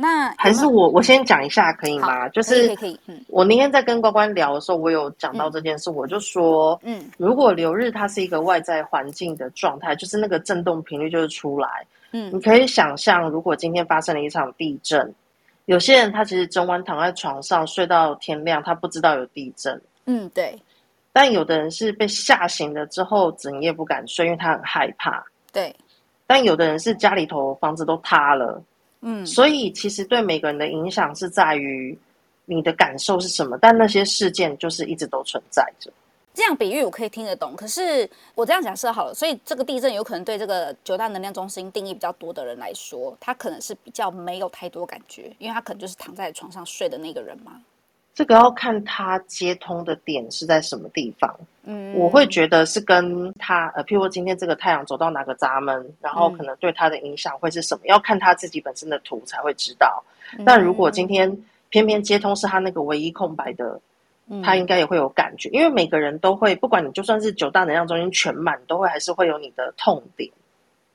[0.00, 2.28] 那还是我我先讲一下可以吗？
[2.28, 11.68] 就是可以，嗯，我那天在跟关关聊的时候，我有讲到这件事，我就说，嗯，如果流日它是一个外在环境的状态，就是那个震动频率就是出来，
[12.12, 15.12] 嗯，你可以想象，如果今天发生了一场地震，
[15.64, 20.56] 有些人他其实整晚躺在床上睡到天亮，他不知道有地震，嗯，对，
[21.12, 25.74] 但有的人是被吓醒了之后，整夜不敢睡，因为他很害怕，对，
[26.24, 28.62] 但有的人是家里头房子都塌了。
[29.00, 31.96] 嗯，所以其实对每个人的影响是在于
[32.46, 35.90] 你的感受是什么，但那些事件就是一直都存在着。
[36.34, 47.60] 这样比喻我可以听得懂，可是我这样假设好了，所以这个地震有可能对这个九大能量中心定义比较多的人来说，他可能是比较没有太多感觉，因为他可能就是躺在床上睡的那个人嘛。
[48.18, 51.32] 这个要看他接通的点是在什么地方。
[51.62, 60.02] 嗯，我会觉得是跟他呃，譬如说今天这个太阳走到哪个闸门，然后可能对他的影响会是什么，嗯、要看他自己本身的图才会知道。
[60.36, 61.32] 嗯、但如果今天
[61.68, 63.80] 偏偏接通是他那个唯一空白的，
[64.26, 70.28] 嗯、他应该也会有感觉，因为每个人都会，不管你就算是九大能量中心全满，都会还是会有你的痛点。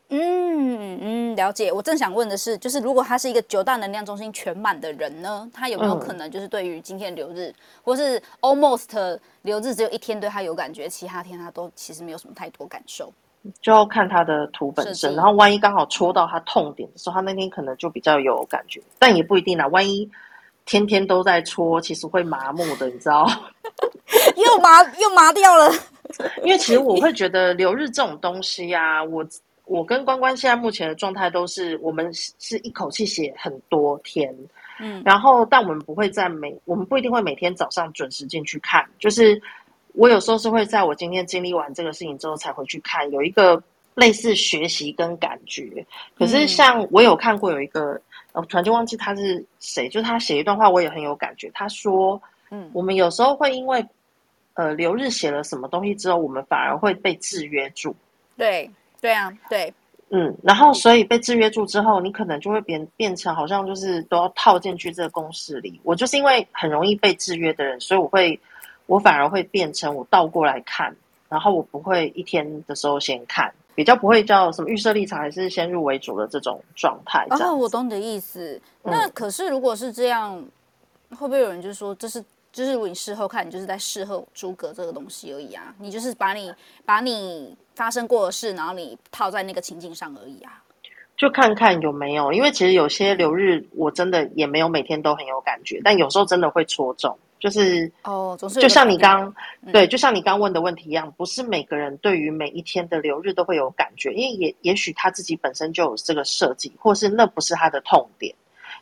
[0.10, 1.72] 嗯嗯，了解。
[1.72, 13.12] 我正想问的是，就是如果他是一个九大能量中心全满的人呢，他有没有可能就是对于今天的流日，嗯、或是 almost 流日只有一天对他有感觉，其他天他都其实没有什么太多感受？
[13.60, 19.66] 就要看他的图本身，然后万一刚好戳到他痛点的时候，他那天可能就比较有感觉，但也不一定啦。
[19.68, 20.08] 万一
[20.66, 23.28] 天天都在戳，其实会麻木的，你知道？
[24.38, 25.72] 又麻又麻掉了。
[26.44, 29.26] 因为其实我会觉得流日这种东西呀、啊，我。
[29.66, 34.36] 我跟关关现在目前的状态都是，我们是一口气写很多天，
[34.80, 39.42] 嗯，然后但我们不会在每，我们不一定会每天早上准时进去看，就是
[39.94, 43.62] 我有时候是会在我今天经历完这个事情之后才回去看，有一个
[43.96, 45.86] 类似学习跟感觉。
[46.18, 48.00] 可是像我有看过有一个，
[48.34, 51.50] 我突然间忘记他是谁，就是他写一段话，我也很有感觉。
[51.54, 52.22] 他说，
[52.52, 53.86] 嗯，我们有时候会因为
[54.56, 57.96] 呃留日写了什么东西之后，我们反而会被制约住，
[58.36, 58.70] 对。
[59.04, 59.74] 对啊，对，
[60.12, 65.78] 嗯，然后所以被制约住之后，你可能就会变变成好像就是都要套进去这个公式里。
[65.84, 68.40] 我就是因为很容易被制约的人，所以我会，
[68.86, 70.96] 我反而会变成我倒过来看，
[71.28, 77.28] 然后我不会一天的时候先看，比较不会叫什么预设立场还是先入为主的这种状态。
[77.30, 78.62] 哦，我懂你的意思。
[78.84, 80.42] 那可是如果是这样，
[81.10, 82.24] 嗯，会不会有人就说这是？
[82.54, 86.54] 就是如果你事后看，你就是在事后诸葛这个东西而已啊，你就是把你
[86.86, 90.62] 把你发生过的事，然后你套在那个情境上而已啊。
[91.18, 108.36] 就看看有没有，因为其实有些流日我真的也没有每天都很有感觉，但有时候真的会戳中，就是哦，总是就像你刚、嗯、对，就像你刚问的问题一样，不是每个人对于每一天的流日都会有感觉，因为也也许他自己本身就有这个设计，或是那不是他的痛点，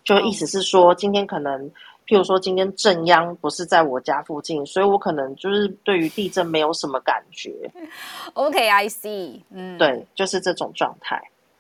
[0.04, 1.72] 就意思是说、哦、今天可能。
[2.12, 7.72] 譬如说今天震央不是在我家附近，所以我可能就是对于地震没有什么感觉。
[8.36, 9.40] OK，I see。
[9.50, 11.18] 嗯，对，就是这种状态。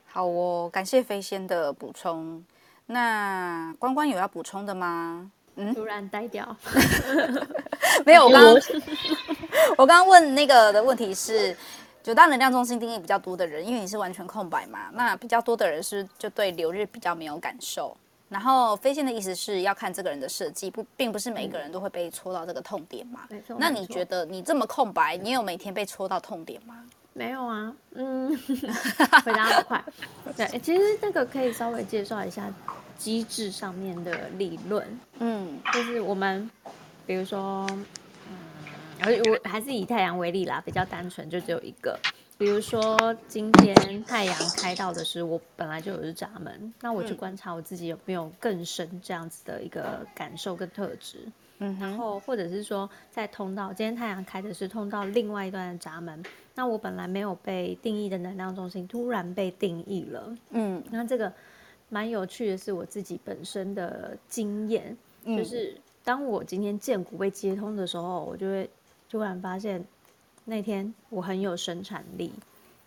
[0.07, 2.43] 好哦，感谢飞仙的补充。
[2.85, 5.31] 那关关有要补充的吗？
[5.55, 6.45] 嗯，突然呆掉。
[8.05, 8.53] 没有，我刚刚
[9.77, 11.55] 我刚刚问那个的问题是，
[12.03, 17.95] 九大能量中心定义比较多的人，因为你是完全空白嘛，那比较多的人是就对流日比较没有感受。
[18.31, 23.25] 然后飞线的意思是要看这个人的设计，不，并不是每个人都会被戳到这个痛点嘛。
[23.29, 23.57] 没错。
[23.59, 26.81] 那你觉得你这么空白，你有每天被戳到痛点吗？
[27.11, 27.75] 没有啊。
[27.95, 28.29] 嗯，
[29.25, 29.83] 回答好快。
[30.37, 32.49] 对，其实这个可以稍微介绍一下
[32.97, 34.99] 机制上面的理论。
[35.19, 36.49] 嗯，就是我们
[37.05, 37.67] 比如说，
[38.29, 38.37] 嗯，
[39.01, 41.99] 而我还是以太阳为例啦，比较单纯，就只有一个。
[42.41, 51.19] 比如说，今天太阳开到的是我本来就有日闸门，那我去观察我自己有没有更深这样子的一个感受跟特质。
[51.59, 56.23] 嗯，然后或者是说，在通道，今天太阳开的是通道另外一端的闸门，
[56.55, 60.35] 那我本来没有被定义的能量中心突然被定义了。
[60.49, 61.31] 嗯，那这个
[61.89, 68.67] 蛮有趣的是我自己本身的经验，就是当我今天荐骨被接通的时候，我就会
[69.11, 69.85] 突然发现。
[70.45, 72.31] 那天我很有生产力，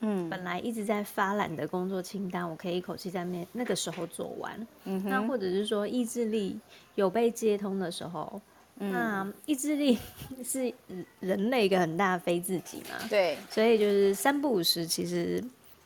[0.00, 6.58] 嗯，本来一直在发懒的工作清单，我可以一口气在那那个时候做完，嗯，那或者是说意志力
[6.96, 8.40] 有被接通的时候，
[8.78, 9.96] 嗯，那意志力
[10.44, 10.72] 是
[11.20, 15.42] 人类一个很大的非自己嘛，对，所以就是三不五时，其实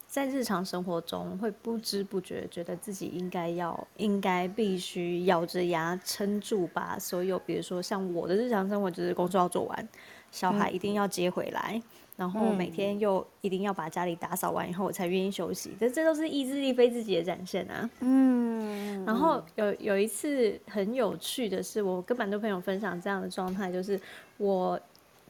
[0.06, 9.88] 在日常生活中会不知不觉觉得自己应该要应该必须咬着牙撑住，把所有比如说像我的日常生活就是工作要做完。
[10.30, 11.82] 小孩一定要接回来，嗯，
[12.16, 15.72] 然后每天又一定要把家里打扫完以后，我才愿意休息。
[15.78, 17.88] 这这都是意志力非自己的展现啊。
[18.00, 24.00] 嗯，然后有有一次很有趣的是，我跟蛮多朋友分享这样的状态，就是
[24.36, 24.78] 我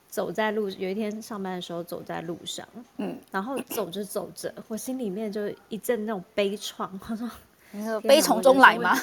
[0.08, 6.88] 走在路，有一天上班的时候走在路上，嗯，然后走着走着，我心里面就一阵那种悲怆。
[7.00, 7.30] 他说
[7.70, 8.96] ：“你说悲从中来吗？”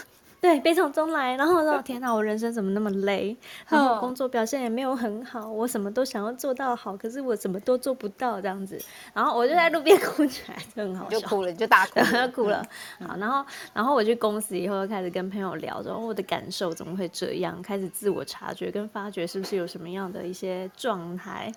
[0.45, 3.35] 对，悲从中来，然后说：“天哪，我人生怎么那么累？
[3.67, 8.79] 然后工作表现也没有很好，我什么都想要做到好，可是我什么都做不到这样子。
[9.11, 12.63] 然后我就在路边哭起来，就很好笑，就哭了，就大哭了， 哭了。
[12.99, 17.59] 好，然后然后我去公司以后，又开始跟朋友聊，说我的感受怎么会这样？
[17.63, 21.51] 开始自我察觉跟发觉，是不是有什么样的一些状态？”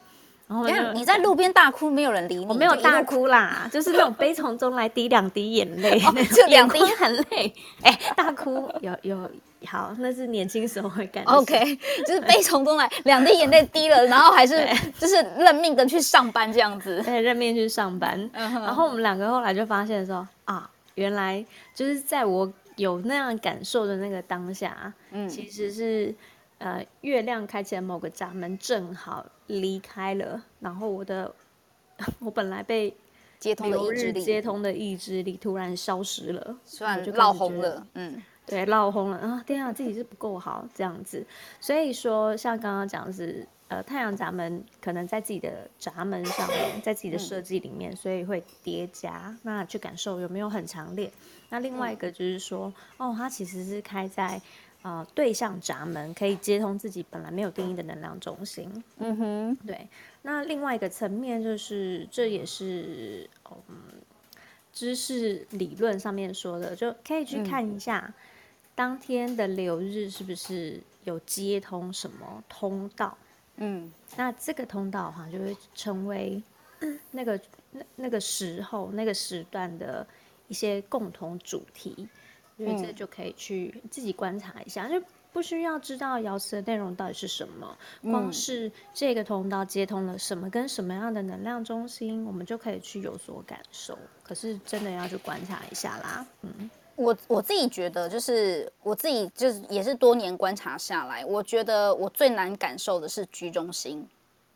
[0.48, 2.46] 然后你在路边大哭，没有人理你。
[2.46, 6.00] 我没有大哭啦，就是那种悲从中来，滴两滴眼泪，
[6.34, 7.54] 就 两滴眼泪。
[7.84, 9.30] 哎、欸，大哭有有
[9.66, 11.30] 好，那是年轻时候会感觉。
[11.30, 14.66] OK，就是悲从中来，两滴眼泪滴了，然后还是
[14.98, 17.02] 就是认命的去上班这样子。
[17.04, 18.30] 对，认命去上班。
[18.32, 26.14] 然后我们两个后来就发现说啊，原来就是在我有那样感受的那个当下，嗯，其实是。
[26.58, 31.32] 呃，月亮开启了某个闸门，正好离开了，然后我的
[32.18, 32.92] 我本来被
[33.38, 39.44] 接通的意志力接通的意志力突然消失了，突然就闹红了，嗯，对，闹红了啊！
[39.46, 41.24] 天啊，自己是不够好这样子，
[41.60, 51.12] 所以说像刚刚讲的是，呃，太阳闸门可能在自己的闸门上面，在自己的设计里面，所以会叠加，那去感受有没有很强烈？
[51.50, 54.42] 那另外一个就是说，哦，它其实是开在。
[54.88, 58.82] 啊、呃，对象闸门可以接通自己本来没有定义的能量中心。
[58.96, 59.86] 嗯哼，对。
[60.22, 63.28] 那另外一个层面就是，这也是
[63.68, 63.76] 嗯，
[64.72, 68.14] 知识理论上面说的，就可以去看一下、嗯、
[68.74, 73.16] 当天的流日是不是有接通什么通道。
[73.56, 76.42] 嗯，那这个通道哈，就会成为
[77.10, 77.38] 那个
[77.72, 80.06] 那那个时候那个时段的
[80.46, 82.08] 一些共同主题。
[82.58, 85.00] 所以这就可以去自己观察一下，就
[85.32, 93.96] 不需要知道瑶池的内容到底是什么，光是这个通道接通了什么跟什么样的能量中心，我们就可以去有所感受。
[94.24, 96.26] 可是真的要去观察一下啦。
[96.42, 104.04] 嗯，我我自己觉得，就是我自己就是也是多年观察下来，我觉得我最难感受的是居中心，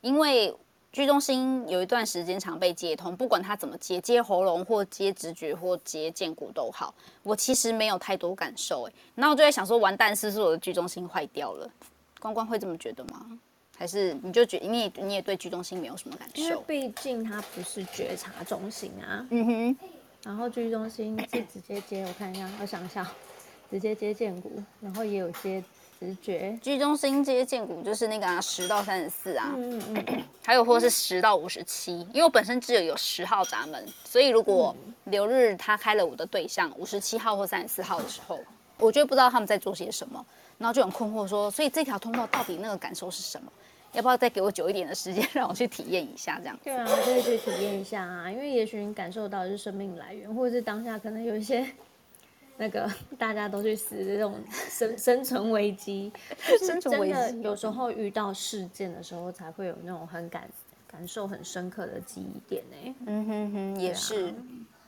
[0.00, 0.52] 因为。
[0.92, 8.92] 居中心有一段时间常被接通，不管他怎么接，接喉咙或接直觉或接荐骨都好，我其实没有太多感受哎。
[9.14, 11.70] 那我就在想说，完蛋，是不是我的居中心坏掉了？
[12.20, 13.26] 关关会这么觉得吗？
[13.74, 16.42] 还是你就觉得你也你也对居中心没有什么感受？
[16.42, 19.26] 因为毕竟它不是觉察中心啊。
[19.30, 19.76] 嗯哼。
[20.22, 23.10] 然后居中心是直接接，我看一下，我想一下，
[23.70, 25.64] 直接接荐骨，然后也有接。
[26.02, 34.74] 直觉居中心接荐股就是那个啊，十到三十四啊，嗯嗯嗯， 还有或是十到五十七，因为我本身只有有十号闸门，所以如果
[35.04, 38.38] 留日他开了我的对象五十七号或三十四号的时候，
[38.78, 40.24] 我就不知道他们在做些什么，
[40.58, 43.50] 然后就很困惑说，所以这条通道到底那个感受是什么？
[43.92, 46.58] 要不要再给我久一点的时间，让我去体验一下这样？
[46.64, 51.66] 对啊，可以去体验一下啊，因为也许你感受到的是生命来源，或者是当下可能有一些
[52.62, 52.88] 那个
[53.18, 56.12] 大家都去死的这种生生存危机，
[56.64, 60.48] 生存危机， 有时候遇到事件的时候才会有那种很感
[60.86, 62.94] 感受很深刻的记忆点呢。
[63.06, 64.28] 嗯哼哼，也是。
[64.28, 64.34] 啊、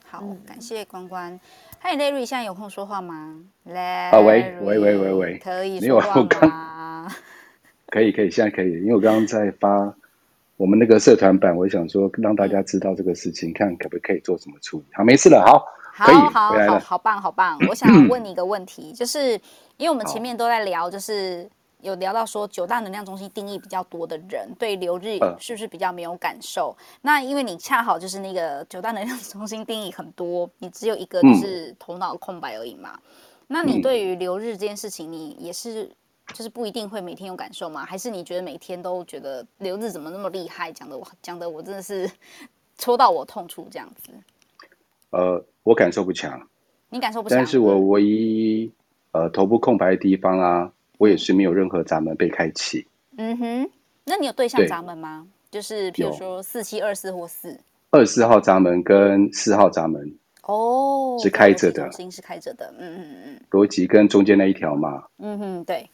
[0.07, 1.41] 好，嗯、感谢关关。
[1.81, 7.13] 嗨，Larry，现在有空说话吗？Larry，喂喂喂喂喂，可以说话吗？
[7.91, 9.93] 可以可以，现在可以，因为我刚刚在发
[10.57, 14.85] 我们那个社团版，我想说让大家知道这个事情，看可不可以做什么处理。
[14.93, 15.67] 好，没事了，好，
[15.97, 17.57] 好，好，好，好棒，好棒。
[17.71, 19.35] 我想问你一个问题，就是
[19.77, 21.49] 因为我们前面都在聊，就是
[21.83, 26.77] 有聊到说九大能量中心定义比较多的人，对流日是不是比较没有感受？
[27.03, 32.99] 那因为你恰好就是那个九大能量中心定义很多，你只有一个就是头脑空白而已嘛。
[33.47, 35.89] 那你对于流日这件事情，你也是？
[36.33, 37.85] 就是不一定会每天有感受吗？
[37.85, 40.73] 还是你觉得每天都觉得流日怎么那么厉害？
[40.73, 42.11] 讲的我讲的我真的是
[42.79, 44.11] 戳到我痛处这样子。
[45.11, 46.41] 呃，我感受不强。
[46.91, 47.37] 你感受不强？
[47.37, 48.71] 但是我唯一
[49.11, 52.87] 呃头部空白的地方啊，我也是没有任何闸门被开启。
[53.17, 53.71] 嗯哼，
[54.05, 55.27] 那你有对象闸门吗？
[55.51, 57.59] 就是譬如说四七二四或四
[57.91, 62.73] 二四号闸门跟四号闸门哦，是开着的，心是开着的。
[62.79, 65.05] 嗯嗯嗯，逻辑跟中间那一条嘛。
[65.19, 65.89] 嗯哼，对。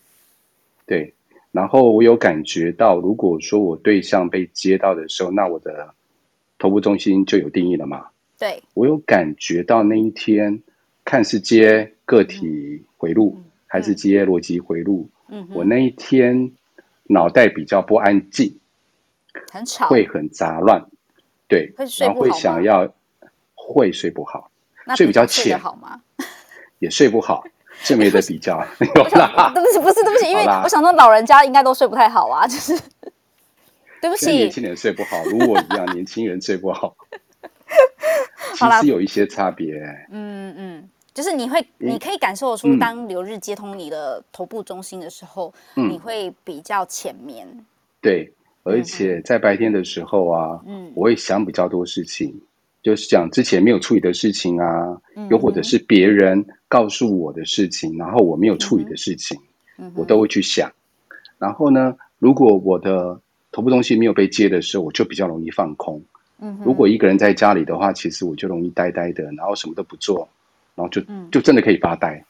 [0.87, 1.15] 对，
[1.53, 5.95] 然后我有感觉到，如果说我对象被接到的时候，那我的
[6.59, 8.07] 头部中心就有定义了嘛？
[8.41, 10.63] 对，我有感觉到那一天，
[11.05, 16.51] 看是接个体回路，嗯、还是接逻辑回路，嗯，我那一天
[17.05, 18.59] 脑袋比较不安静，
[19.53, 20.87] 很吵，会很杂乱，
[21.47, 22.93] 对，然后会想要
[23.55, 24.51] 会睡不好，
[24.97, 25.59] 睡比较浅。
[25.59, 26.01] 好吗？
[26.79, 27.45] 也睡不好。
[27.83, 28.63] 这没得比较，
[28.95, 29.53] 有啦。
[29.55, 32.79] 对不起，不是对不起，因为我想说老人家应该都睡不太好啊，就是。
[34.03, 34.33] 对不起。
[34.33, 36.95] 年轻人睡不好，如我一样， 年轻人睡不好，
[38.55, 39.75] 其实有一些差别。
[40.11, 47.47] 嗯嗯，就是你会，你可以感受出，当流日接通你的头部中心的时候，你会比较浅眠。
[48.01, 52.41] 对，而且在白天的时候啊，嗯，我会想比较多事情。
[52.83, 54.99] 就是讲之前没有处理的事情啊，
[55.29, 59.39] 又或者是别人告诉我的事情，然后我没有处理的事情，
[59.95, 60.73] 我都会去想。
[61.39, 63.21] 然后呢，如果我的
[63.53, 66.03] 头部东西没有被接的时候，我就比较容易放空。
[66.65, 70.29] 如果一个人在家里的话，其实我就容易呆呆的，然后什么都不做，
[70.75, 72.25] 然后就就真的可以发呆。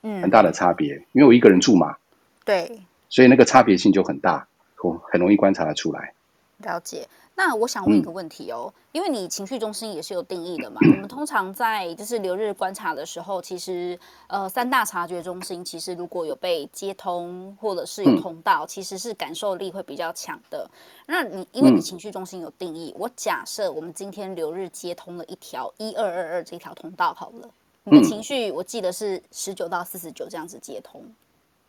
[0.00, 1.96] 很大的差别，因为我一个人住嘛。
[2.44, 2.80] 对。
[3.08, 4.46] 所以那个差别性就很大，
[4.82, 6.12] 我很容易观察得出来。
[6.58, 7.08] 了解。
[7.38, 10.80] 那我想问一个问题哦，因为你情绪中心也是有定义的嘛。
[10.82, 20.68] 我们通常在就是留日观察的时候，其实呃三大察觉中心其实如果有被接通或者是有通道，其实是感受力会比较强的。
[21.06, 27.48] 那你因为你情绪中心有定义，我假设我们今天留日接通了一条一二二二这条通道好了，
[27.84, 31.00] 你的情绪我记得是十九到四十九这样子接通，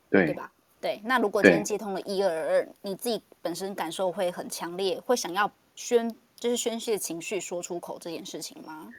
[0.09, 0.51] 对对吧？
[0.82, 1.01] 对。
[1.03, 5.51] 那如果今天接通了一二二二，你自己本身感受会很强烈，会想要。
[5.75, 8.89] 宣就是宣泄情绪说出口这件事情吗？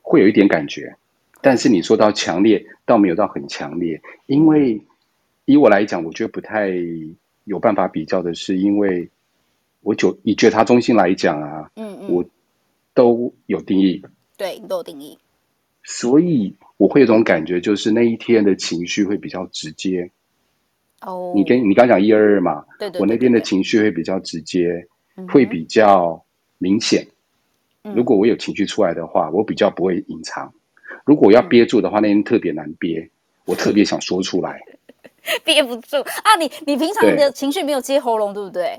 [0.00, 0.96] 会有一点感觉，
[1.42, 4.00] 但是你说到强烈，倒没有到很强烈。
[4.24, 4.80] 因为
[5.44, 6.70] 以我来讲，我觉得不太
[7.44, 9.10] 有办法比较的是，因为
[9.82, 12.24] 我就以觉察中心来讲啊，嗯嗯，我
[12.94, 14.02] 都有定义，
[14.38, 15.18] 对，都有定义，
[15.82, 20.10] 所以我会有种感觉，就是那一天的情绪会比较直接。
[21.06, 24.86] 哦，你跟你刚讲一二二嘛，对对，我那天的情绪会比较直接。
[25.32, 26.22] 会比较
[26.58, 27.06] 明显。
[27.94, 30.52] 如果我有情绪出来的话，我比较不会隐藏。
[31.06, 33.08] 如果要憋住的话，那天特别难憋。
[33.46, 34.60] 我特别想说出来，
[35.42, 36.36] 憋不住啊！
[36.38, 38.78] 你你平常的情绪没有接喉咙，对不对？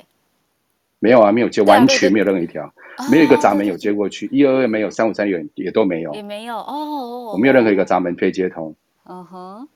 [0.99, 2.71] 没有啊，没有接，完全没有任何一条，
[3.09, 4.29] 没有一个闸门有接过去。
[4.31, 7.31] 一二二没有，三五三也也都没有，也没有哦。
[7.33, 8.75] 我没有任何一个闸门可以接通。
[9.05, 9.67] 嗯哼，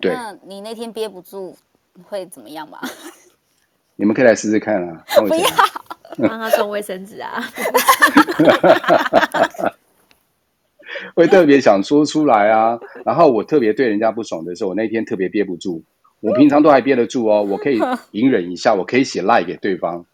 [0.00, 0.14] 对。
[0.14, 1.54] 那你那天憋不住
[2.02, 2.78] 会怎么样吗？
[3.96, 5.04] 你们可以来试试看啊！
[5.16, 5.46] 不要。
[6.28, 7.38] 帮他送卫生纸啊！
[11.14, 15.82] 会特别想说出来啊，然后我特别对人家不爽的时候，我那天特别憋不住。
[16.20, 17.78] 我平常都还憋得住哦，我可以
[18.12, 20.04] 隐忍一下，我可以写赖给对方。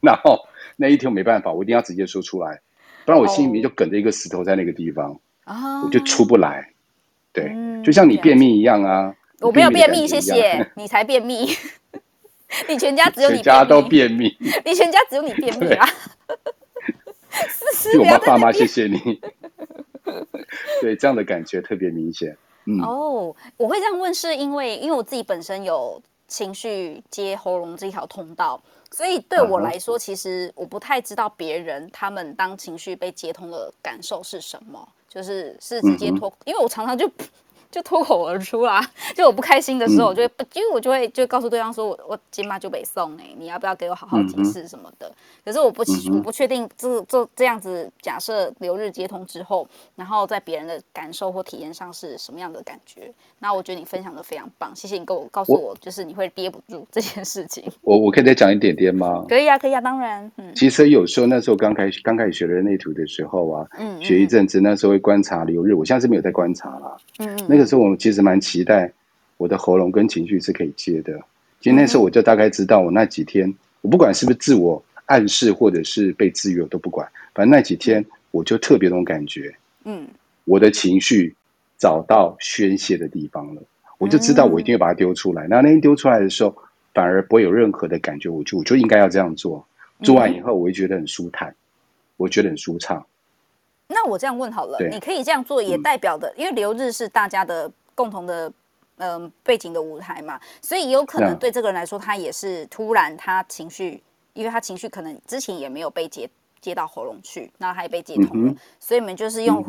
[0.00, 0.38] 然后
[0.76, 2.60] 那一天我没办法，我一定要直接说出来，
[3.04, 5.18] 不然我心里面就梗着一个石头在那个地方，
[5.84, 6.70] 我就出不来。
[7.32, 7.52] 对，
[7.84, 9.14] 就像你便秘一样啊！
[9.40, 11.48] 我没有便秘，谢谢你才便秘。
[12.68, 15.84] 你全家只有你全家都便秘， 你全家只有你便秘啊！
[17.74, 19.20] 是 我妈爸妈，谢谢你。
[20.80, 22.36] 对，这样的感觉特别明显。
[22.66, 28.62] 嗯，哦，我会这样问，是因为因为我自己本身有情绪接喉咙这条通道，
[28.92, 37.10] 所以对我来说，其实我不太知道别人他们当情绪被接通的感受是什么，就是是直接脱，因为我常常就。
[37.74, 38.80] 就脱口而出啦，
[39.16, 45.08] 就我不开心的时候，我就会，嗯、因为我就会就告诉对方说，我我今晚就北送哎，你要不要给我好好解释什么的？
[45.08, 45.14] 嗯、
[45.44, 49.66] 可是我不、嗯、我不确定这这这样子假设留日接通之后，
[49.96, 53.12] 然后在别人的感受或体验上是什么样的感觉？
[53.40, 57.64] 那我觉得你分享的非常棒，谢谢你跟我告诉我，就是你会憋不住这件事情。
[57.82, 59.24] 我我可以再讲一点点吗？
[59.28, 60.30] 可以啊，可以啊，当然。
[60.36, 66.96] 嗯，其实有时候那时候刚开始刚开始学人类图的时候啊，嗯，学一阵子，那时候会观察留日，我现在是没有在观察啦。
[67.18, 68.40] 嗯嗯，那个时候我其实蛮。
[68.40, 68.92] 期待
[69.36, 71.18] 我的喉咙跟情绪是可以接的。
[71.60, 77.08] 今天时候我就大概知道，我那几天我不管是不是自我暗示或者是被制约，我都不管。
[77.34, 79.54] 反正那几天我就特别那种感觉，
[79.84, 80.06] 嗯，
[80.44, 81.34] 我的情绪
[81.78, 83.62] 找到宣泄的地方了，
[83.98, 85.46] 我就知道我一定会把它丢出来。
[85.48, 86.54] 那那天丢出来的时候，
[86.92, 89.66] 反而不会有任何的感觉，我就我就应该要这样做。
[90.02, 91.54] 做完以后，我会觉得很舒坦，
[92.18, 93.04] 我觉得很舒畅。
[93.94, 97.70] 那我这样问好了，你可以这样做，也代表的，因为留日是大家的。
[97.96, 98.52] 共同的
[98.96, 106.28] 嗯、呃、背景的舞台嘛，所以有可能对这个人来说，他也是突然他情绪，因为他情绪可能之前也没有被接
[106.60, 109.64] 接到喉咙去，然后他也被接通了，嗯、所以你们就是用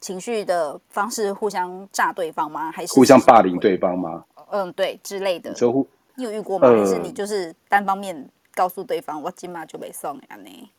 [0.00, 2.72] 情绪的方式互相炸对方吗？
[2.72, 4.24] 还是互相霸凌对方吗？
[4.50, 5.52] 嗯，对之类的。
[5.52, 5.84] 你，
[6.16, 6.66] 你有遇过吗？
[6.66, 10.34] 呃、还是你就是单方面告诉对方我今晚就被送呀？
[10.34, 10.70] 呢？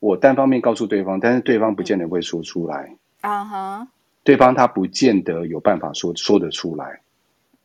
[0.00, 2.96] 我单方面告诉对方，但是对方不见得会说出来。
[3.20, 3.88] 啊哈、嗯。
[4.24, 7.00] 对方他不见得有办法说说得出来，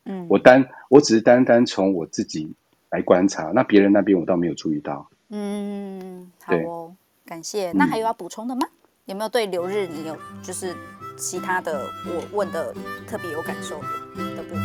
[0.04, 2.54] 嗯，我单我只是单单从我自己
[2.88, 6.94] 来观察，那别人那边我倒没有注意到，嗯，好哦，
[7.26, 7.72] 感谢。
[7.72, 8.60] 那还有要补充的吗？
[8.64, 10.72] 嗯、有没有对留日你有就是
[11.16, 12.72] 其他的我问的
[13.08, 14.62] 特别有感受的部分？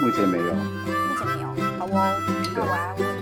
[0.00, 1.48] 目前没有，目前没有，
[1.80, 2.16] 好哦，
[2.54, 3.17] 那我要问。